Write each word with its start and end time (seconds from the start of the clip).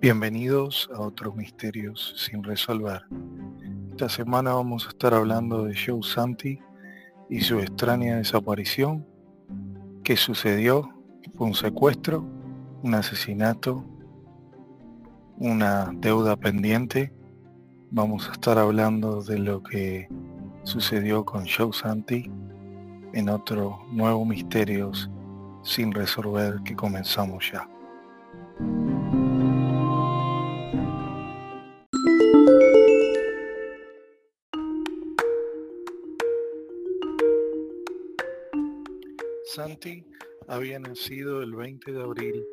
Bienvenidos 0.00 0.88
a 0.94 1.00
otros 1.00 1.34
misterios 1.34 2.14
sin 2.16 2.44
resolver. 2.44 3.02
Esta 3.90 4.08
semana 4.08 4.54
vamos 4.54 4.86
a 4.86 4.90
estar 4.90 5.12
hablando 5.12 5.64
de 5.64 5.74
Joe 5.74 6.04
Santi 6.04 6.60
y 7.28 7.40
su 7.40 7.58
extraña 7.58 8.18
desaparición. 8.18 9.04
¿Qué 10.04 10.16
sucedió? 10.16 10.88
¿Fue 11.36 11.48
un 11.48 11.54
secuestro? 11.54 12.24
¿Un 12.84 12.94
asesinato? 12.94 13.84
¿Una 15.36 15.90
deuda 15.94 16.36
pendiente? 16.36 17.12
Vamos 17.90 18.28
a 18.28 18.32
estar 18.34 18.56
hablando 18.56 19.24
de 19.24 19.40
lo 19.40 19.64
que 19.64 20.08
sucedió 20.62 21.24
con 21.24 21.44
Joe 21.44 21.72
Santi 21.72 22.30
en 23.14 23.28
otro 23.28 23.84
nuevo 23.90 24.24
misterios 24.24 25.10
sin 25.64 25.90
resolver 25.90 26.60
que 26.64 26.76
comenzamos 26.76 27.50
ya. 27.50 27.68
Santi 39.58 40.04
había 40.46 40.78
nacido 40.78 41.42
el 41.42 41.56
20 41.56 41.90
de 41.90 42.00
abril 42.00 42.46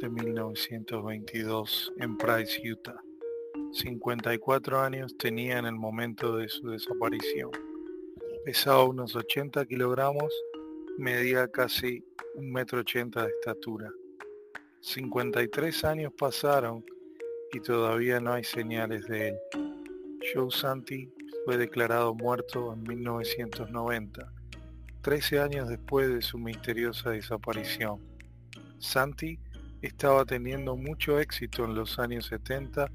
de 0.00 0.08
1922 0.08 1.92
en 1.98 2.16
Price, 2.16 2.60
Utah. 2.68 3.00
54 3.70 4.80
años 4.80 5.16
tenía 5.16 5.58
en 5.58 5.66
el 5.66 5.76
momento 5.76 6.36
de 6.36 6.48
su 6.48 6.68
desaparición. 6.68 7.52
Pesaba 8.44 8.82
unos 8.82 9.14
80 9.14 9.66
kilogramos, 9.66 10.34
medía 10.98 11.46
casi 11.46 12.04
un 12.34 12.50
metro 12.50 12.80
ochenta 12.80 13.22
de 13.22 13.28
estatura. 13.28 13.92
53 14.80 15.84
años 15.84 16.12
pasaron 16.18 16.84
y 17.52 17.60
todavía 17.60 18.18
no 18.18 18.32
hay 18.32 18.42
señales 18.42 19.06
de 19.06 19.28
él. 19.28 19.36
Joe 20.34 20.50
Santi 20.50 21.08
fue 21.44 21.56
declarado 21.56 22.16
muerto 22.16 22.72
en 22.72 22.82
1990 22.82 24.37
13 25.02 25.40
años 25.40 25.68
después 25.68 26.08
de 26.08 26.22
su 26.22 26.38
misteriosa 26.38 27.10
desaparición. 27.10 28.00
Santi 28.78 29.38
estaba 29.82 30.24
teniendo 30.24 30.76
mucho 30.76 31.20
éxito 31.20 31.64
en 31.64 31.74
los 31.74 31.98
años 31.98 32.26
70 32.26 32.90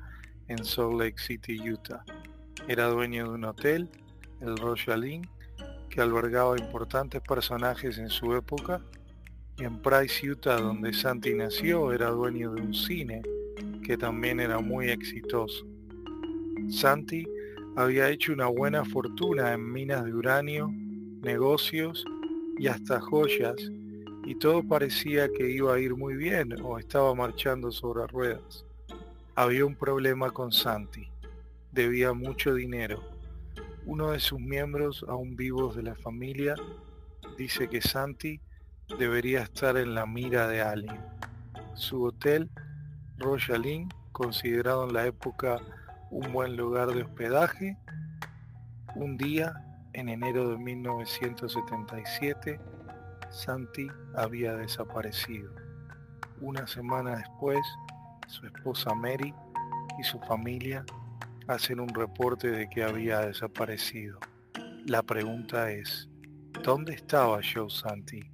en 0.48 0.64
Salt 0.66 1.00
Lake 1.00 1.18
City, 1.18 1.70
Utah. 1.70 2.04
Era 2.68 2.88
dueño 2.88 3.26
de 3.26 3.30
un 3.30 3.46
hotel, 3.46 3.90
el 4.42 4.58
Royal 4.58 5.06
Inn, 5.06 5.30
que 5.90 6.02
albergaba 6.02 6.58
importantes 6.58 7.22
personajes 7.22 7.98
en 7.98 8.10
su 8.10 8.36
época, 8.36 8.82
y 9.58 9.64
en 9.64 9.82
Price, 9.82 10.28
Utah, 10.30 10.60
donde 10.60 10.94
Santi 10.94 11.34
nació, 11.34 11.94
era 11.94 12.10
dueño 12.10 12.54
de 12.54 12.62
un 12.62 12.74
cine, 12.74 13.22
que 13.84 13.98
también 13.98 14.40
era 14.40 14.60
muy 14.60 14.90
exitoso. 14.90 15.66
Santi 16.70 17.26
había 17.76 18.10
hecho 18.10 18.34
una 18.34 18.48
buena 18.48 18.84
fortuna 18.84 19.54
en 19.54 19.72
minas 19.72 20.06
de 20.06 20.14
uranio 20.14 20.72
negocios 21.24 22.06
y 22.58 22.68
hasta 22.68 23.00
joyas, 23.00 23.56
y 24.26 24.36
todo 24.36 24.62
parecía 24.62 25.30
que 25.30 25.50
iba 25.50 25.74
a 25.74 25.80
ir 25.80 25.96
muy 25.96 26.16
bien 26.16 26.54
o 26.62 26.78
estaba 26.78 27.16
marchando 27.16 27.72
sobre 27.72 28.06
ruedas. 28.08 28.66
Había 29.36 29.66
un 29.66 29.76
problema 29.76 30.32
con 30.32 30.52
Santi. 30.52 31.10
Debía 31.72 32.14
mucho 32.14 32.54
dinero. 32.54 33.02
Uno 33.86 34.12
de 34.12 34.20
sus 34.20 34.40
miembros, 34.40 35.04
aún 35.08 35.36
vivos 35.36 35.76
de 35.76 35.84
la 35.84 35.96
familia, 35.96 36.56
dice 37.38 37.68
que 37.68 37.82
Santi 37.82 38.40
debería 39.00 39.42
estar 39.42 39.76
en 39.78 39.96
la 39.96 40.06
mira 40.06 40.48
de 40.48 40.62
alguien. 40.62 41.02
Su 41.74 42.04
hotel, 42.04 42.50
Royal 43.18 43.66
Inn, 43.66 43.90
considerado 44.12 44.88
en 44.88 44.94
la 44.94 45.08
época 45.08 45.60
un 46.12 46.32
buen 46.32 46.56
lugar 46.56 46.94
de 46.94 47.02
hospedaje, 47.02 47.78
un 48.96 49.18
día 49.18 49.73
en 49.94 50.10
enero 50.10 50.50
de 50.50 50.58
1977, 50.58 52.60
Santi 53.30 53.88
había 54.16 54.56
desaparecido. 54.56 55.54
Una 56.42 56.68
semana 56.68 57.18
después, 57.18 57.62
su 58.28 58.46
esposa 58.46 58.94
Mary 58.94 59.34
y 60.00 60.04
su 60.04 60.20
familia 60.20 60.86
hacen 61.48 61.80
un 61.80 61.90
reporte 61.90 62.50
de 62.50 62.70
que 62.70 62.84
había 62.84 63.20
desaparecido. 63.20 64.20
La 64.86 65.04
pregunta 65.04 65.72
es, 65.72 66.10
¿dónde 66.64 66.94
estaba 66.94 67.40
Joe 67.42 67.70
Santi? 67.70 68.33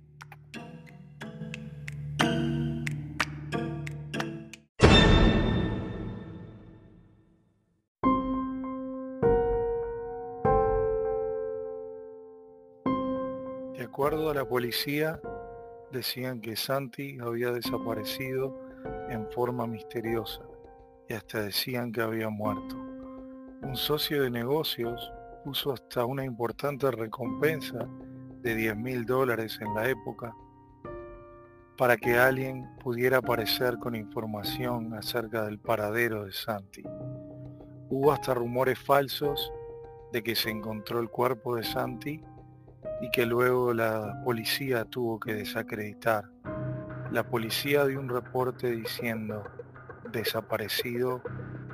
Acuerdo 14.00 14.30
a 14.30 14.34
la 14.34 14.46
policía, 14.46 15.20
decían 15.92 16.40
que 16.40 16.56
Santi 16.56 17.18
había 17.20 17.52
desaparecido 17.52 18.58
en 19.10 19.30
forma 19.30 19.68
misteriosa 19.68 20.42
y 21.10 21.16
hasta 21.16 21.42
decían 21.42 21.92
que 21.92 22.00
había 22.00 22.30
muerto. 22.30 22.78
Un 23.62 23.76
socio 23.76 24.24
de 24.24 24.30
negocios 24.30 25.12
puso 25.44 25.74
hasta 25.74 26.06
una 26.06 26.24
importante 26.24 26.90
recompensa 26.90 27.90
de 28.42 28.56
10 28.56 28.78
mil 28.78 29.06
dólares 29.06 29.60
en 29.60 29.76
la 29.76 29.90
época 29.90 30.34
para 31.78 31.98
que 31.98 32.18
alguien 32.18 32.74
pudiera 32.82 33.18
aparecer 33.18 33.80
con 33.80 33.98
información 33.98 34.94
acerca 34.94 35.44
del 35.44 35.60
paradero 35.60 36.24
de 36.24 36.32
Santi. 36.32 36.84
Hubo 37.90 38.14
hasta 38.14 38.34
rumores 38.34 38.80
falsos 38.80 39.52
de 40.14 40.24
que 40.24 40.38
se 40.38 40.52
encontró 40.52 41.02
el 41.02 41.10
cuerpo 41.10 41.58
de 41.58 41.64
Santi 41.64 42.24
y 43.02 43.10
que 43.12 43.26
luego 43.26 43.74
la 43.74 44.22
policía 44.24 44.86
tuvo 44.86 45.20
que 45.20 45.34
desacreditar. 45.34 46.30
La 47.12 47.24
policía 47.24 47.86
dio 47.86 48.00
un 48.00 48.10
reporte 48.10 48.70
diciendo 48.72 49.44
desaparecido 50.12 51.22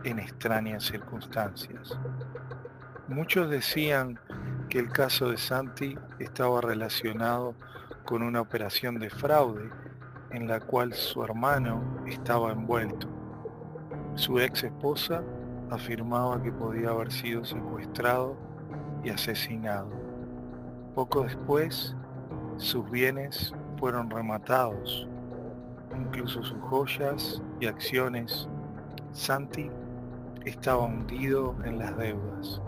en 0.04 0.20
extrañas 0.20 0.84
circunstancias. 0.84 1.98
Muchos 3.08 3.50
decían 3.50 4.20
que 4.70 4.80
el 4.80 4.90
caso 4.90 5.30
de 5.30 5.38
Santi 5.38 5.98
estaba 6.20 6.62
relacionado 6.62 7.56
con 8.06 8.24
una 8.24 8.42
operación 8.42 9.00
de 9.00 9.10
fraude 9.10 9.70
en 10.32 10.48
la 10.48 10.60
cual 10.60 10.94
su 10.94 11.24
hermano 11.24 12.04
estaba 12.08 12.52
envuelto. 12.52 13.08
Su 14.16 14.40
ex 14.40 14.64
esposa 14.64 15.24
afirmaba 15.70 16.42
que 16.42 16.52
podía 16.52 16.90
haber 16.90 17.12
sido 17.12 17.44
secuestrado 17.44 18.38
y 19.04 19.10
asesinado. 19.10 20.05
Poco 20.96 21.24
después, 21.24 21.94
sus 22.56 22.90
bienes 22.90 23.54
fueron 23.78 24.10
rematados, 24.10 25.06
incluso 25.94 26.42
sus 26.42 26.58
joyas 26.62 27.42
y 27.60 27.66
acciones. 27.66 28.48
Santi 29.12 29.70
estaba 30.46 30.86
hundido 30.86 31.54
en 31.66 31.80
las 31.80 31.98
deudas. 31.98 32.62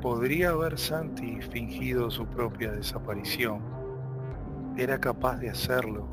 ¿Podría 0.00 0.50
haber 0.50 0.78
Santi 0.78 1.42
fingido 1.42 2.10
su 2.10 2.24
propia 2.24 2.72
desaparición? 2.72 3.60
¿Era 4.78 4.98
capaz 4.98 5.36
de 5.36 5.50
hacerlo 5.50 6.08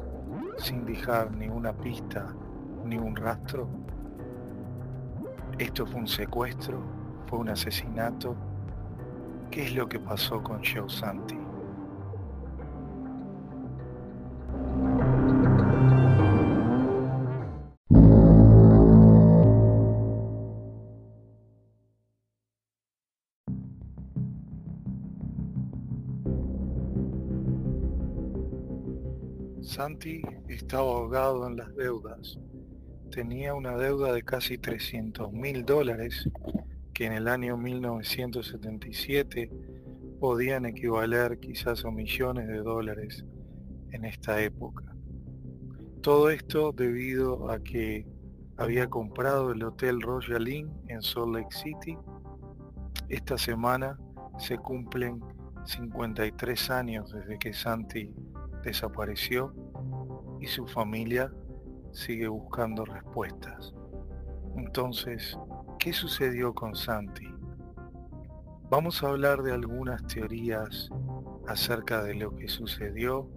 sin 0.57 0.85
dejar 0.85 1.31
ni 1.31 1.47
una 1.47 1.71
pista 1.71 2.35
ni 2.83 2.97
un 2.97 3.15
rastro? 3.15 3.69
¿Esto 5.57 5.85
fue 5.85 6.01
un 6.01 6.07
secuestro? 6.07 6.81
¿Fue 7.27 7.39
un 7.39 7.47
asesinato? 7.47 8.35
¿Qué 9.53 9.61
es 9.65 9.75
lo 9.75 9.87
que 9.87 9.99
pasó 9.99 10.41
con 10.41 10.63
Joe 10.63 10.89
Santi? 10.89 11.35
Santi 29.61 30.23
estaba 30.47 30.81
ahogado 30.81 31.45
en 31.45 31.57
las 31.57 31.75
deudas. 31.75 32.39
Tenía 33.11 33.53
una 33.53 33.77
deuda 33.77 34.13
de 34.13 34.23
casi 34.23 34.57
300 34.57 35.31
mil 35.31 35.63
dólares 35.63 36.27
que 36.93 37.05
en 37.05 37.13
el 37.13 37.27
año 37.27 37.57
1977 37.57 39.51
podían 40.19 40.65
equivaler 40.65 41.39
quizás 41.39 41.85
a 41.85 41.91
millones 41.91 42.47
de 42.47 42.59
dólares 42.59 43.25
en 43.91 44.05
esta 44.05 44.41
época. 44.41 44.95
Todo 46.01 46.29
esto 46.29 46.71
debido 46.71 47.49
a 47.49 47.59
que 47.59 48.05
había 48.57 48.89
comprado 48.89 49.51
el 49.51 49.63
Hotel 49.63 50.01
Royal 50.01 50.47
Inn 50.47 50.71
en 50.87 51.01
Salt 51.01 51.35
Lake 51.35 51.55
City. 51.55 51.97
Esta 53.09 53.37
semana 53.37 53.99
se 54.37 54.57
cumplen 54.57 55.21
53 55.65 56.69
años 56.69 57.11
desde 57.11 57.39
que 57.39 57.53
Santi 57.53 58.13
desapareció 58.63 59.53
y 60.39 60.47
su 60.47 60.67
familia 60.67 61.31
sigue 61.91 62.27
buscando 62.27 62.85
respuestas. 62.85 63.73
Entonces, 64.55 65.37
¿qué 65.83 65.91
sucedió 65.91 66.53
con 66.53 66.75
Santi? 66.77 67.27
Vamos 68.69 69.03
a 69.03 69.09
hablar 69.09 69.43
de 69.43 69.51
algunas 69.51 70.01
teorías 70.07 70.89
acerca 71.45 72.01
de 72.01 72.15
lo 72.15 72.33
que 72.37 72.47
sucedió, 72.47 73.29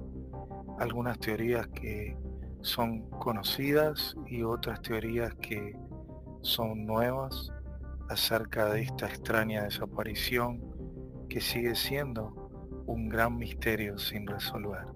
algunas 0.79 1.19
teorías 1.19 1.67
que 1.67 2.17
son 2.61 3.11
conocidas 3.11 4.15
y 4.29 4.45
otras 4.45 4.81
teorías 4.81 5.35
que 5.35 5.77
son 6.43 6.87
nuevas 6.87 7.51
acerca 8.09 8.67
de 8.67 8.83
esta 8.83 9.09
extraña 9.09 9.65
desaparición 9.65 10.63
que 11.29 11.41
sigue 11.41 11.75
siendo 11.75 12.33
un 12.87 13.09
gran 13.09 13.37
misterio 13.39 13.99
sin 13.99 14.25
resolver. 14.25 14.87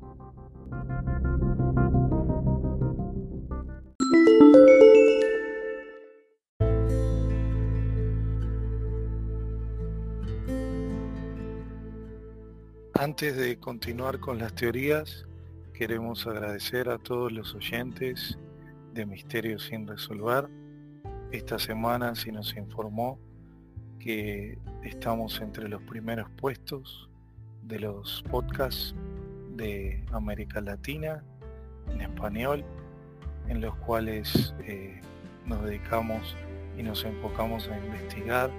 Antes 13.01 13.35
de 13.35 13.59
continuar 13.59 14.21
con 14.21 14.39
las 14.39 14.55
teorías, 14.55 15.25
queremos 15.73 16.27
agradecer 16.27 16.91
a 16.91 16.99
todos 16.99 17.33
los 17.33 17.55
oyentes 17.55 18.39
de 18.93 19.07
Misterios 19.07 19.63
sin 19.63 19.87
Resolver. 19.87 20.51
Esta 21.33 21.59
semana 21.59 22.15
se 22.15 22.31
nos 22.31 22.55
informó 22.59 23.19
que 23.99 24.59
estamos 24.85 25.41
entre 25.41 25.67
los 25.71 25.81
primeros 25.85 26.29
puestos 26.33 27.09
de 27.63 27.81
los 27.81 28.23
podcasts 28.31 28.95
de 29.57 30.05
América 30.13 30.61
Latina 30.61 31.25
en 31.89 32.03
español, 32.03 32.67
en 33.49 33.63
los 33.63 33.75
cuales 33.77 34.55
eh, 34.67 35.01
nos 35.47 35.65
dedicamos 35.65 36.37
y 36.77 36.83
nos 36.83 37.03
enfocamos 37.07 37.67
a 37.71 37.79
investigar 37.79 38.51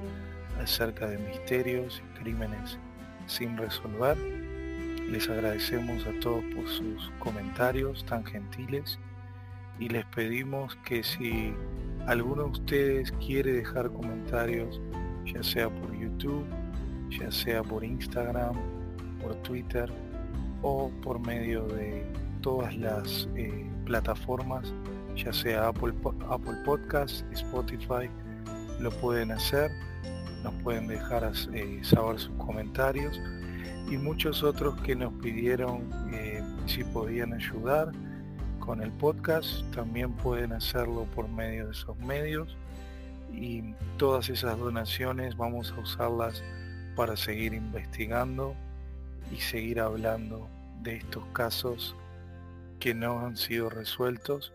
acerca 0.59 1.05
de 1.05 1.19
misterios 1.19 2.01
y 2.03 2.19
crímenes 2.19 2.79
sin 3.31 3.57
resolver. 3.57 4.17
Les 5.09 5.29
agradecemos 5.29 6.05
a 6.05 6.19
todos 6.19 6.43
por 6.55 6.67
sus 6.67 7.11
comentarios 7.19 8.05
tan 8.05 8.23
gentiles 8.25 8.99
y 9.79 9.89
les 9.89 10.05
pedimos 10.05 10.75
que 10.85 11.03
si 11.03 11.53
alguno 12.07 12.43
de 12.43 12.49
ustedes 12.49 13.11
quiere 13.25 13.53
dejar 13.53 13.91
comentarios, 13.91 14.79
ya 15.25 15.41
sea 15.43 15.69
por 15.69 15.97
YouTube, 15.97 16.45
ya 17.09 17.31
sea 17.31 17.63
por 17.63 17.83
Instagram, 17.83 18.55
por 19.21 19.35
Twitter 19.43 19.89
o 20.61 20.91
por 21.01 21.19
medio 21.19 21.65
de 21.67 22.05
todas 22.41 22.75
las 22.77 23.27
eh, 23.35 23.69
plataformas, 23.85 24.73
ya 25.15 25.33
sea 25.33 25.67
Apple, 25.67 25.93
Apple 26.29 26.57
Podcast, 26.65 27.25
Spotify, 27.33 28.09
lo 28.79 28.91
pueden 28.91 29.31
hacer 29.31 29.71
nos 30.43 30.53
pueden 30.63 30.87
dejar 30.87 31.31
eh, 31.53 31.79
saber 31.83 32.19
sus 32.19 32.35
comentarios 32.37 33.19
y 33.89 33.97
muchos 33.97 34.43
otros 34.43 34.79
que 34.81 34.95
nos 34.95 35.13
pidieron 35.15 35.89
eh, 36.13 36.43
si 36.65 36.83
podían 36.83 37.33
ayudar 37.33 37.91
con 38.59 38.81
el 38.81 38.91
podcast, 38.91 39.63
también 39.73 40.13
pueden 40.13 40.53
hacerlo 40.53 41.05
por 41.15 41.27
medio 41.27 41.65
de 41.65 41.71
esos 41.71 41.97
medios 41.97 42.55
y 43.33 43.73
todas 43.97 44.29
esas 44.29 44.57
donaciones 44.57 45.35
vamos 45.35 45.73
a 45.75 45.81
usarlas 45.81 46.43
para 46.95 47.17
seguir 47.17 47.53
investigando 47.53 48.55
y 49.31 49.37
seguir 49.37 49.79
hablando 49.79 50.47
de 50.83 50.97
estos 50.97 51.25
casos 51.33 51.95
que 52.79 52.93
no 52.93 53.25
han 53.25 53.37
sido 53.37 53.69
resueltos 53.69 54.53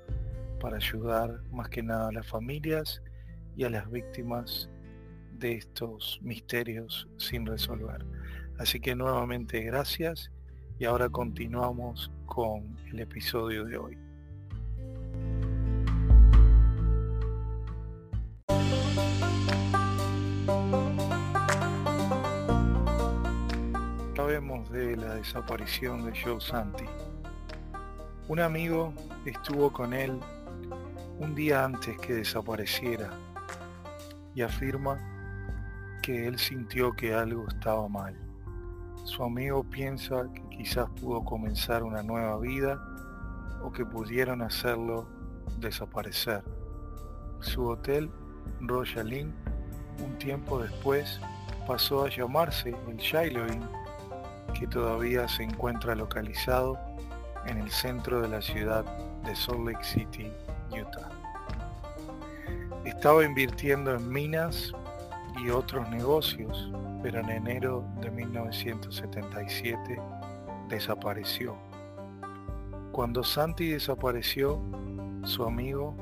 para 0.60 0.76
ayudar 0.76 1.40
más 1.52 1.68
que 1.68 1.82
nada 1.82 2.08
a 2.08 2.12
las 2.12 2.26
familias 2.26 3.02
y 3.56 3.64
a 3.64 3.70
las 3.70 3.90
víctimas 3.90 4.68
de 5.38 5.52
estos 5.52 6.18
misterios 6.22 7.08
sin 7.16 7.46
resolver. 7.46 8.04
Así 8.58 8.80
que 8.80 8.94
nuevamente 8.94 9.60
gracias 9.62 10.30
y 10.78 10.84
ahora 10.84 11.08
continuamos 11.08 12.10
con 12.26 12.76
el 12.90 13.00
episodio 13.00 13.64
de 13.64 13.76
hoy. 13.76 13.98
Sabemos 24.14 24.70
de 24.70 24.96
la 24.96 25.14
desaparición 25.16 26.04
de 26.04 26.18
Joe 26.18 26.40
Santi. 26.40 26.84
Un 28.28 28.40
amigo 28.40 28.92
estuvo 29.24 29.72
con 29.72 29.92
él 29.94 30.18
un 31.18 31.34
día 31.34 31.64
antes 31.64 31.98
que 31.98 32.14
desapareciera 32.14 33.10
y 34.34 34.42
afirma 34.42 35.15
él 36.08 36.38
sintió 36.38 36.92
que 36.92 37.14
algo 37.14 37.46
estaba 37.48 37.88
mal. 37.88 38.16
Su 39.04 39.22
amigo 39.22 39.64
piensa 39.64 40.26
que 40.32 40.42
quizás 40.56 40.88
pudo 41.00 41.24
comenzar 41.24 41.82
una 41.82 42.02
nueva 42.02 42.38
vida 42.38 42.80
o 43.62 43.72
que 43.72 43.84
pudieron 43.84 44.42
hacerlo 44.42 45.08
desaparecer. 45.58 46.42
Su 47.40 47.68
hotel, 47.68 48.10
Royal 48.60 49.12
Inn, 49.12 49.34
un 50.04 50.18
tiempo 50.18 50.60
después 50.60 51.20
pasó 51.66 52.04
a 52.04 52.08
llamarse 52.08 52.74
el 52.88 52.96
Shiloh 52.96 53.46
Inn, 53.46 53.68
que 54.58 54.66
todavía 54.66 55.28
se 55.28 55.42
encuentra 55.42 55.94
localizado 55.94 56.78
en 57.46 57.58
el 57.58 57.70
centro 57.70 58.22
de 58.22 58.28
la 58.28 58.42
ciudad 58.42 58.84
de 59.24 59.34
Salt 59.34 59.66
Lake 59.66 59.84
City, 59.84 60.32
Utah. 60.70 61.10
Estaba 62.84 63.24
invirtiendo 63.24 63.94
en 63.94 64.08
minas 64.08 64.72
y 65.36 65.50
otros 65.50 65.88
negocios, 65.90 66.70
pero 67.02 67.20
en 67.20 67.30
enero 67.30 67.84
de 68.00 68.10
1977 68.10 70.00
desapareció. 70.68 71.56
Cuando 72.92 73.22
Santi 73.22 73.68
desapareció, 73.68 74.60
su 75.24 75.44
amigo 75.44 75.94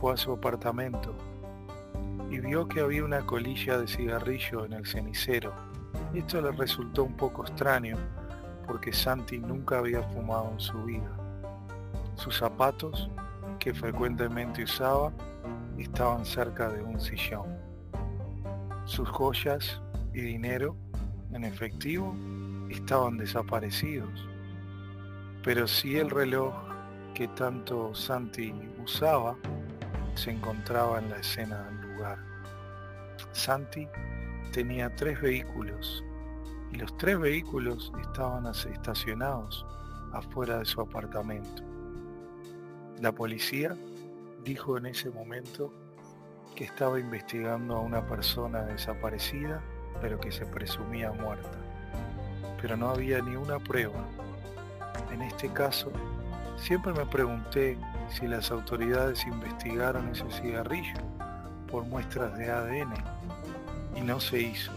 fue 0.00 0.14
a 0.14 0.16
su 0.16 0.32
apartamento 0.32 1.14
y 2.30 2.40
vio 2.40 2.66
que 2.66 2.80
había 2.80 3.04
una 3.04 3.24
colilla 3.24 3.78
de 3.78 3.86
cigarrillo 3.86 4.64
en 4.64 4.72
el 4.72 4.86
cenicero. 4.86 5.52
Esto 6.14 6.40
le 6.40 6.50
resultó 6.52 7.04
un 7.04 7.16
poco 7.16 7.42
extraño 7.42 7.96
porque 8.66 8.92
Santi 8.92 9.38
nunca 9.38 9.78
había 9.78 10.02
fumado 10.02 10.50
en 10.52 10.60
su 10.60 10.82
vida. 10.84 11.10
Sus 12.16 12.38
zapatos, 12.38 13.10
que 13.58 13.72
frecuentemente 13.72 14.64
usaba, 14.64 15.12
estaban 15.78 16.24
cerca 16.24 16.68
de 16.68 16.82
un 16.82 17.00
sillón. 17.00 17.61
Sus 18.92 19.08
joyas 19.08 19.80
y 20.12 20.20
dinero 20.20 20.76
en 21.32 21.44
efectivo 21.44 22.14
estaban 22.68 23.16
desaparecidos. 23.16 24.28
Pero 25.42 25.66
sí 25.66 25.96
el 25.96 26.10
reloj 26.10 26.52
que 27.14 27.26
tanto 27.28 27.94
Santi 27.94 28.52
usaba 28.84 29.34
se 30.14 30.32
encontraba 30.32 30.98
en 30.98 31.08
la 31.08 31.16
escena 31.16 31.62
del 31.62 31.94
lugar. 31.94 32.18
Santi 33.32 33.88
tenía 34.52 34.94
tres 34.94 35.22
vehículos 35.22 36.04
y 36.70 36.76
los 36.76 36.94
tres 36.98 37.18
vehículos 37.18 37.90
estaban 37.98 38.44
estacionados 38.46 39.64
afuera 40.12 40.58
de 40.58 40.66
su 40.66 40.82
apartamento. 40.82 41.62
La 43.00 43.12
policía 43.12 43.74
dijo 44.44 44.76
en 44.76 44.84
ese 44.84 45.08
momento 45.08 45.72
que 46.54 46.64
estaba 46.64 47.00
investigando 47.00 47.76
a 47.76 47.80
una 47.80 48.06
persona 48.06 48.62
desaparecida, 48.62 49.62
pero 50.00 50.20
que 50.20 50.32
se 50.32 50.46
presumía 50.46 51.12
muerta. 51.12 51.58
Pero 52.60 52.76
no 52.76 52.90
había 52.90 53.20
ni 53.20 53.36
una 53.36 53.58
prueba. 53.58 54.04
En 55.12 55.22
este 55.22 55.48
caso, 55.48 55.90
siempre 56.56 56.92
me 56.92 57.06
pregunté 57.06 57.78
si 58.10 58.26
las 58.26 58.50
autoridades 58.50 59.26
investigaron 59.26 60.08
ese 60.08 60.30
cigarrillo 60.30 60.94
por 61.70 61.84
muestras 61.84 62.36
de 62.36 62.50
ADN 62.50 62.94
y 63.96 64.00
no 64.00 64.20
se 64.20 64.40
hizo. 64.40 64.72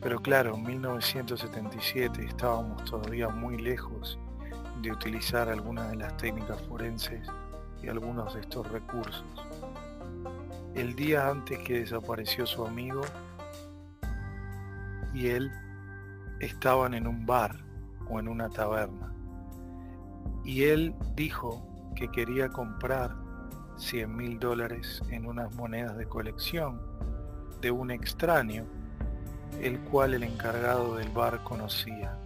Pero 0.00 0.20
claro, 0.20 0.54
en 0.54 0.62
1977 0.62 2.24
estábamos 2.24 2.84
todavía 2.84 3.28
muy 3.28 3.58
lejos 3.58 4.18
de 4.80 4.92
utilizar 4.92 5.48
algunas 5.48 5.90
de 5.90 5.96
las 5.96 6.16
técnicas 6.16 6.60
forenses 6.62 7.26
y 7.82 7.88
algunos 7.88 8.34
de 8.34 8.40
estos 8.40 8.66
recursos 8.70 9.24
el 10.74 10.94
día 10.94 11.28
antes 11.28 11.58
que 11.60 11.80
desapareció 11.80 12.46
su 12.46 12.64
amigo 12.64 13.02
y 15.12 15.28
él 15.28 15.50
estaban 16.40 16.94
en 16.94 17.06
un 17.06 17.26
bar 17.26 17.56
o 18.08 18.20
en 18.20 18.28
una 18.28 18.48
taberna. 18.48 19.12
Y 20.44 20.64
él 20.64 20.94
dijo 21.14 21.66
que 21.96 22.10
quería 22.10 22.48
comprar 22.48 23.14
100 23.76 24.16
mil 24.16 24.38
dólares 24.38 25.02
en 25.10 25.26
unas 25.26 25.54
monedas 25.54 25.96
de 25.96 26.06
colección 26.06 26.80
de 27.60 27.70
un 27.70 27.90
extraño, 27.90 28.64
el 29.60 29.78
cual 29.80 30.14
el 30.14 30.22
encargado 30.22 30.96
del 30.96 31.08
bar 31.10 31.42
conocía. 31.44 32.16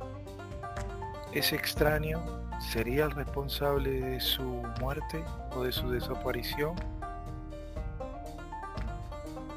Ese 1.33 1.57
extraño 1.57 2.23
sería 2.61 3.05
el 3.05 3.11
responsable 3.11 3.91
de 4.01 4.21
su 4.21 4.63
muerte 4.81 5.25
o 5.57 5.65
de 5.65 5.73
su 5.73 5.91
desaparición 5.91 6.75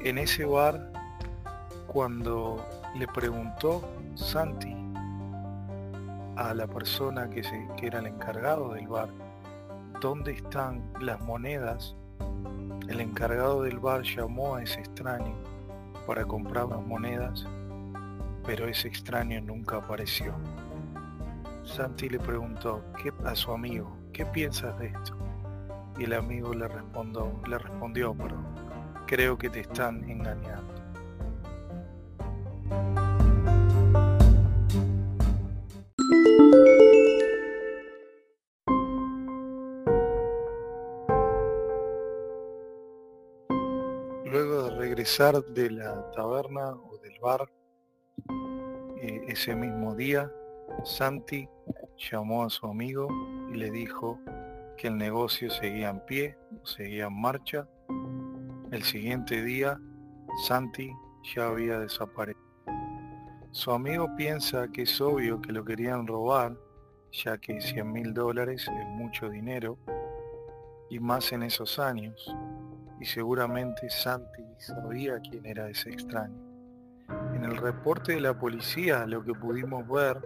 en 0.00 0.18
ese 0.18 0.44
bar, 0.44 0.92
cuando 1.86 2.64
le 2.96 3.06
preguntó 3.08 3.82
Santi 4.14 4.74
a 6.36 6.54
la 6.54 6.66
persona 6.66 7.28
que, 7.28 7.42
se, 7.42 7.66
era 7.82 7.98
el 7.98 8.06
encargado 8.06 8.74
del 8.74 8.86
bar, 8.86 9.08
¿dónde 10.00 10.32
están 10.32 10.82
las 11.00 11.20
monedas? 11.20 11.96
El 12.88 13.00
encargado 13.00 13.62
del 13.62 13.78
bar 13.80 14.02
llamó 14.02 14.54
a 14.54 14.62
ese 14.62 14.80
extraño 14.80 15.34
para 16.06 16.24
comprar 16.24 16.68
las 16.68 16.80
monedas, 16.80 17.44
pero 18.46 18.68
ese 18.68 18.88
extraño 18.88 19.40
nunca 19.40 19.78
apareció. 19.78 20.32
Santi 21.64 22.08
le 22.08 22.18
preguntó 22.18 22.84
¿qué, 23.02 23.12
a 23.24 23.34
su 23.34 23.52
amigo, 23.52 23.94
¿qué 24.12 24.24
piensas 24.24 24.78
de 24.78 24.86
esto? 24.86 25.16
Y 25.98 26.04
el 26.04 26.12
amigo 26.12 26.54
le, 26.54 26.68
respondió, 26.68 27.32
le 27.48 27.58
respondió, 27.58 28.14
creo 29.08 29.38
que 29.38 29.48
te 29.48 29.60
están 29.60 30.08
engañando. 30.08 30.74
Luego 44.26 44.64
de 44.64 44.76
regresar 44.76 45.42
de 45.42 45.70
la 45.70 46.10
taberna 46.12 46.74
o 46.74 46.98
del 46.98 47.18
bar 47.18 47.50
eh, 49.00 49.22
ese 49.28 49.54
mismo 49.54 49.94
día, 49.94 50.30
Santi 50.84 51.48
llamó 51.96 52.44
a 52.44 52.50
su 52.50 52.66
amigo 52.66 53.08
y 53.50 53.56
le 53.56 53.70
dijo 53.70 54.20
que 54.76 54.88
el 54.88 54.98
negocio 54.98 55.48
seguía 55.48 55.88
en 55.88 56.00
pie, 56.04 56.36
seguía 56.62 57.06
en 57.06 57.18
marcha. 57.18 57.66
El 58.70 58.82
siguiente 58.82 59.42
día, 59.42 59.80
Santi 60.46 60.92
ya 61.34 61.48
había 61.48 61.78
desaparecido. 61.78 62.46
Su 63.50 63.72
amigo 63.72 64.14
piensa 64.14 64.68
que 64.68 64.82
es 64.82 65.00
obvio 65.00 65.40
que 65.40 65.52
lo 65.52 65.64
querían 65.64 66.06
robar, 66.06 66.54
ya 67.10 67.38
que 67.38 67.62
100 67.62 67.90
mil 67.90 68.12
dólares 68.12 68.68
es 68.68 68.86
mucho 68.88 69.30
dinero, 69.30 69.78
y 70.90 71.00
más 71.00 71.32
en 71.32 71.44
esos 71.44 71.78
años 71.78 72.34
y 73.00 73.06
seguramente 73.06 73.88
Santi 73.88 74.42
sabía 74.58 75.18
quién 75.20 75.46
era 75.46 75.70
ese 75.70 75.88
extraño. 75.88 76.36
En 77.34 77.44
el 77.44 77.56
reporte 77.56 78.12
de 78.12 78.20
la 78.20 78.38
policía 78.38 79.06
lo 79.06 79.24
que 79.24 79.32
pudimos 79.32 79.88
ver 79.88 80.20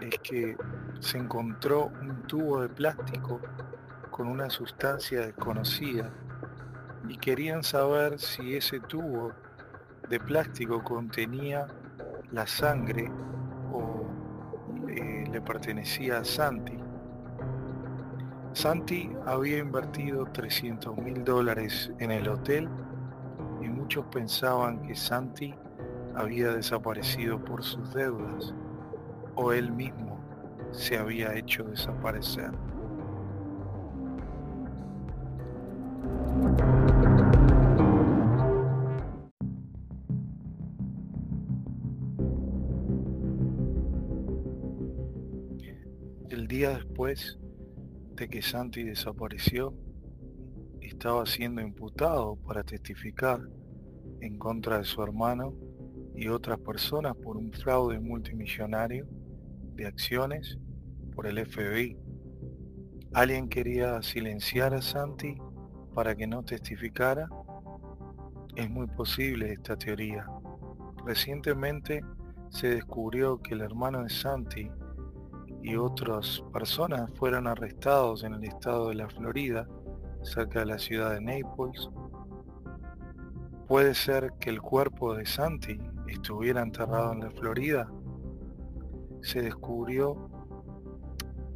es 0.00 0.18
que 0.20 0.56
se 0.98 1.18
encontró 1.18 1.86
un 1.86 2.26
tubo 2.26 2.62
de 2.62 2.68
plástico 2.68 3.40
con 4.10 4.26
una 4.26 4.50
sustancia 4.50 5.20
desconocida 5.20 6.12
y 7.08 7.16
querían 7.16 7.62
saber 7.62 8.18
si 8.18 8.54
ese 8.54 8.80
tubo 8.80 9.32
de 10.08 10.20
plástico 10.20 10.82
contenía 10.82 11.66
la 12.30 12.46
sangre 12.46 13.10
o 13.72 14.06
eh, 14.88 15.24
le 15.30 15.40
pertenecía 15.40 16.18
a 16.18 16.24
Santi. 16.24 16.78
Santi 18.52 19.10
había 19.26 19.58
invertido 19.58 20.24
300 20.26 20.96
mil 20.98 21.24
dólares 21.24 21.90
en 21.98 22.10
el 22.10 22.28
hotel 22.28 22.68
y 23.60 23.68
muchos 23.68 24.04
pensaban 24.06 24.82
que 24.82 24.94
Santi 24.94 25.54
había 26.14 26.52
desaparecido 26.52 27.42
por 27.42 27.62
sus 27.62 27.92
deudas 27.94 28.54
o 29.34 29.52
él 29.52 29.70
mismo 29.72 30.18
se 30.72 30.98
había 30.98 31.34
hecho 31.34 31.64
desaparecer. 31.64 32.50
El 46.30 46.46
día 46.46 46.70
después, 46.70 47.38
que 48.26 48.42
Santi 48.42 48.82
desapareció, 48.82 49.72
estaba 50.82 51.24
siendo 51.24 51.62
imputado 51.62 52.36
para 52.36 52.62
testificar 52.64 53.40
en 54.20 54.36
contra 54.36 54.78
de 54.78 54.84
su 54.84 55.02
hermano 55.02 55.54
y 56.14 56.28
otras 56.28 56.58
personas 56.58 57.14
por 57.16 57.38
un 57.38 57.50
fraude 57.52 57.98
multimillonario 57.98 59.06
de 59.74 59.86
acciones 59.86 60.58
por 61.14 61.26
el 61.26 61.46
FBI. 61.46 61.96
¿Alguien 63.14 63.48
quería 63.48 64.02
silenciar 64.02 64.74
a 64.74 64.82
Santi 64.82 65.34
para 65.94 66.14
que 66.14 66.26
no 66.26 66.42
testificara? 66.42 67.26
Es 68.54 68.68
muy 68.68 68.86
posible 68.88 69.52
esta 69.52 69.76
teoría. 69.76 70.26
Recientemente 71.06 72.02
se 72.50 72.68
descubrió 72.68 73.40
que 73.40 73.54
el 73.54 73.62
hermano 73.62 74.02
de 74.02 74.10
Santi 74.10 74.70
y 75.62 75.76
otras 75.76 76.42
personas 76.52 77.10
fueron 77.14 77.46
arrestados 77.46 78.24
en 78.24 78.34
el 78.34 78.44
estado 78.44 78.88
de 78.88 78.94
la 78.94 79.08
Florida, 79.08 79.68
cerca 80.22 80.60
de 80.60 80.66
la 80.66 80.78
ciudad 80.78 81.14
de 81.14 81.20
Naples. 81.20 81.90
Puede 83.66 83.94
ser 83.94 84.32
que 84.40 84.50
el 84.50 84.62
cuerpo 84.62 85.14
de 85.14 85.26
Santi 85.26 85.78
estuviera 86.06 86.62
enterrado 86.62 87.12
en 87.12 87.20
la 87.20 87.30
Florida. 87.30 87.90
Se 89.20 89.42
descubrió 89.42 90.30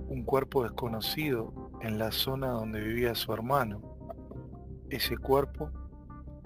un 0.08 0.24
cuerpo 0.24 0.64
desconocido 0.64 1.52
en 1.80 1.98
la 1.98 2.12
zona 2.12 2.48
donde 2.48 2.80
vivía 2.80 3.14
su 3.14 3.32
hermano. 3.32 3.80
Ese 4.90 5.16
cuerpo 5.16 5.70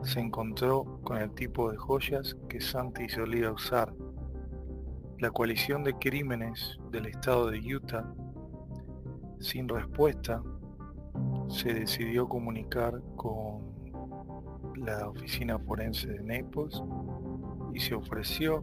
se 0.04 0.20
encontró 0.20 1.00
con 1.02 1.16
el 1.16 1.32
tipo 1.32 1.70
de 1.70 1.76
joyas 1.76 2.36
que 2.48 2.60
Santi 2.60 3.08
solía 3.08 3.50
usar 3.50 3.92
la 5.18 5.30
coalición 5.30 5.82
de 5.82 5.94
crímenes 5.94 6.78
del 6.90 7.06
estado 7.06 7.50
de 7.50 7.58
Utah, 7.74 8.04
sin 9.40 9.66
respuesta, 9.66 10.42
se 11.48 11.72
decidió 11.72 12.28
comunicar 12.28 13.00
con 13.16 13.64
la 14.76 15.08
oficina 15.08 15.58
forense 15.58 16.08
de 16.08 16.22
Naples 16.22 16.82
y 17.72 17.80
se 17.80 17.94
ofreció 17.94 18.62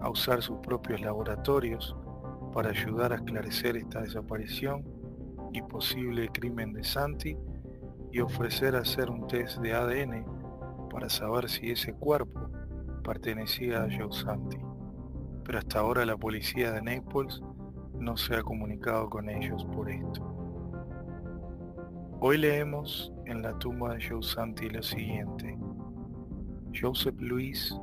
a 0.00 0.08
usar 0.08 0.40
sus 0.40 0.58
propios 0.60 1.02
laboratorios 1.02 1.94
para 2.54 2.70
ayudar 2.70 3.12
a 3.12 3.16
esclarecer 3.16 3.76
esta 3.76 4.00
desaparición 4.00 4.82
y 5.52 5.60
posible 5.60 6.30
crimen 6.30 6.72
de 6.72 6.84
Santi 6.84 7.36
y 8.12 8.20
ofrecer 8.20 8.76
hacer 8.76 9.10
un 9.10 9.26
test 9.26 9.58
de 9.58 9.74
ADN 9.74 10.24
para 10.90 11.10
saber 11.10 11.50
si 11.50 11.70
ese 11.70 11.92
cuerpo 11.92 12.48
pertenecía 13.02 13.82
a 13.82 13.88
Joe 13.90 14.12
Santi 14.12 14.56
pero 15.44 15.58
hasta 15.58 15.80
ahora 15.80 16.04
la 16.06 16.16
policía 16.16 16.72
de 16.72 16.82
Naples 16.82 17.42
no 17.98 18.16
se 18.16 18.34
ha 18.34 18.42
comunicado 18.42 19.08
con 19.08 19.28
ellos 19.28 19.64
por 19.66 19.90
esto. 19.90 20.22
Hoy 22.20 22.38
leemos 22.38 23.12
en 23.26 23.42
la 23.42 23.58
tumba 23.58 23.94
de 23.94 24.08
Joe 24.08 24.22
Santi 24.22 24.70
lo 24.70 24.82
siguiente. 24.82 25.58
Joseph 26.74 27.20
Luis, 27.20 27.74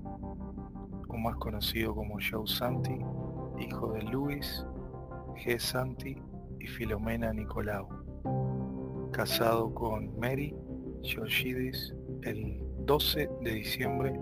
o 1.07 1.17
más 1.17 1.35
conocido 1.37 1.93
como 1.93 2.17
Joe 2.19 2.47
Santi, 2.47 2.97
hijo 3.59 3.93
de 3.93 4.01
Luis 4.03 4.65
G. 5.35 5.59
Santi 5.59 6.17
y 6.59 6.67
Filomena 6.67 7.31
Nicolau, 7.31 7.87
casado 9.11 9.73
con 9.73 10.19
Mary 10.19 10.55
Georgidis 11.03 11.95
el 12.23 12.59
12 12.85 13.29
de 13.41 13.51
diciembre 13.51 14.19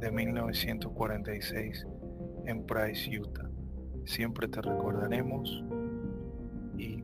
de 0.00 0.10
1946 0.10 1.86
en 2.46 2.66
Price, 2.66 3.10
Utah. 3.18 3.48
Siempre 4.04 4.48
te 4.48 4.60
recordaremos 4.60 5.64
y 6.76 7.02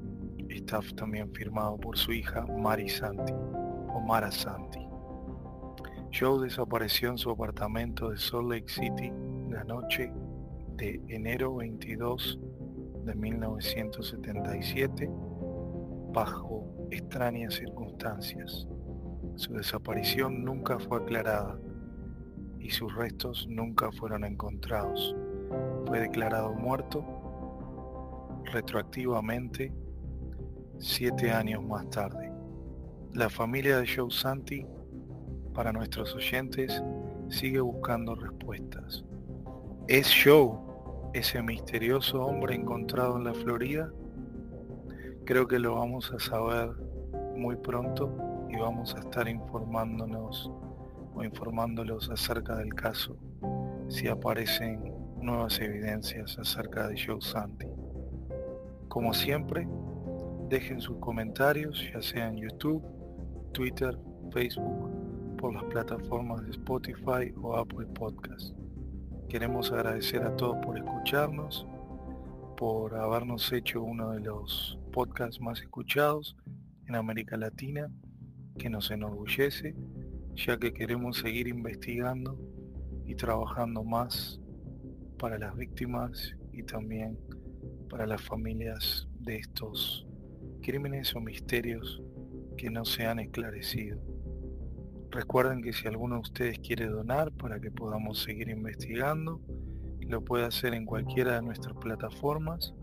está 0.48 0.80
también 0.96 1.32
firmado 1.32 1.78
por 1.78 1.96
su 1.96 2.12
hija 2.12 2.44
Mari 2.46 2.88
Santi 2.88 3.32
o 3.32 4.00
Mara 4.00 4.30
Santi. 4.30 4.80
Joe 6.12 6.44
desapareció 6.44 7.10
en 7.10 7.18
su 7.18 7.30
apartamento 7.30 8.10
de 8.10 8.18
Salt 8.18 8.50
Lake 8.50 8.68
City 8.68 9.12
la 9.48 9.64
noche 9.64 10.12
de 10.76 11.00
enero 11.08 11.56
22 11.56 12.38
de 13.04 13.14
1977 13.14 15.08
bajo 16.12 16.88
extrañas 16.90 17.54
circunstancias. 17.54 18.66
Su 19.36 19.54
desaparición 19.54 20.44
nunca 20.44 20.78
fue 20.78 20.98
aclarada 20.98 21.58
y 22.58 22.70
sus 22.70 22.94
restos 22.94 23.46
nunca 23.48 23.90
fueron 23.92 24.24
encontrados 24.24 25.16
fue 25.86 26.00
declarado 26.00 26.52
muerto 26.54 27.04
retroactivamente 28.52 29.72
siete 30.78 31.30
años 31.30 31.62
más 31.62 31.88
tarde. 31.90 32.32
La 33.14 33.28
familia 33.28 33.78
de 33.78 33.86
Joe 33.86 34.10
Santi, 34.10 34.66
para 35.54 35.72
nuestros 35.72 36.14
oyentes, 36.14 36.82
sigue 37.28 37.60
buscando 37.60 38.14
respuestas. 38.14 39.04
¿Es 39.88 40.12
Joe 40.24 40.58
ese 41.12 41.42
misterioso 41.42 42.24
hombre 42.24 42.54
encontrado 42.54 43.16
en 43.16 43.24
la 43.24 43.34
Florida? 43.34 43.90
Creo 45.24 45.46
que 45.46 45.58
lo 45.58 45.74
vamos 45.74 46.12
a 46.12 46.18
saber 46.18 46.70
muy 47.36 47.56
pronto 47.56 48.14
y 48.48 48.56
vamos 48.56 48.94
a 48.94 49.00
estar 49.00 49.28
informándonos 49.28 50.50
o 51.14 51.24
informándolos 51.24 52.10
acerca 52.10 52.56
del 52.56 52.74
caso 52.74 53.16
si 53.88 54.06
aparecen 54.06 54.99
nuevas 55.22 55.60
evidencias 55.60 56.38
acerca 56.38 56.88
de 56.88 57.00
Joe 57.00 57.20
Santi. 57.20 57.66
Como 58.88 59.14
siempre, 59.14 59.68
dejen 60.48 60.80
sus 60.80 60.98
comentarios 60.98 61.88
ya 61.92 62.02
sea 62.02 62.28
en 62.28 62.36
YouTube, 62.36 62.82
Twitter, 63.52 63.96
Facebook, 64.32 65.36
por 65.36 65.54
las 65.54 65.64
plataformas 65.64 66.42
de 66.44 66.50
Spotify 66.50 67.32
o 67.40 67.56
Apple 67.56 67.86
Podcast. 67.94 68.54
Queremos 69.28 69.70
agradecer 69.70 70.22
a 70.22 70.36
todos 70.36 70.56
por 70.64 70.76
escucharnos, 70.76 71.66
por 72.56 72.96
habernos 72.96 73.52
hecho 73.52 73.82
uno 73.82 74.10
de 74.10 74.20
los 74.20 74.78
podcasts 74.92 75.40
más 75.40 75.60
escuchados 75.60 76.36
en 76.88 76.96
América 76.96 77.36
Latina, 77.36 77.88
que 78.58 78.68
nos 78.68 78.90
enorgullece, 78.90 79.74
ya 80.34 80.58
que 80.58 80.74
queremos 80.74 81.18
seguir 81.18 81.46
investigando 81.46 82.36
y 83.06 83.14
trabajando 83.14 83.84
más 83.84 84.39
para 85.20 85.38
las 85.38 85.54
víctimas 85.54 86.34
y 86.52 86.62
también 86.62 87.18
para 87.90 88.06
las 88.06 88.22
familias 88.22 89.06
de 89.20 89.36
estos 89.36 90.06
crímenes 90.62 91.14
o 91.14 91.20
misterios 91.20 92.02
que 92.56 92.70
no 92.70 92.84
se 92.86 93.06
han 93.06 93.18
esclarecido. 93.18 94.00
Recuerden 95.10 95.62
que 95.62 95.74
si 95.74 95.86
alguno 95.88 96.16
de 96.16 96.20
ustedes 96.22 96.58
quiere 96.60 96.86
donar 96.86 97.32
para 97.32 97.60
que 97.60 97.70
podamos 97.70 98.22
seguir 98.22 98.48
investigando, 98.48 99.40
lo 100.00 100.24
puede 100.24 100.44
hacer 100.44 100.72
en 100.72 100.86
cualquiera 100.86 101.34
de 101.34 101.42
nuestras 101.42 101.76
plataformas 101.76 102.74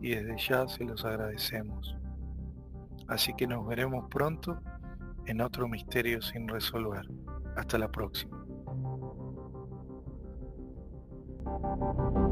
y 0.00 0.10
desde 0.10 0.36
ya 0.38 0.68
se 0.68 0.84
los 0.84 1.04
agradecemos. 1.04 1.96
Así 3.08 3.34
que 3.34 3.46
nos 3.46 3.66
veremos 3.66 4.06
pronto 4.08 4.60
en 5.26 5.40
otro 5.40 5.68
misterio 5.68 6.22
sin 6.22 6.46
resolver. 6.46 7.06
Hasta 7.56 7.76
la 7.76 7.90
próxima. 7.90 8.41
Thank 11.84 12.16
you. 12.16 12.31